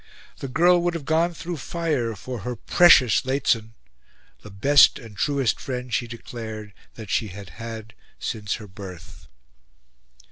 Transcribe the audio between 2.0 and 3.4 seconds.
for her "PRECIOUS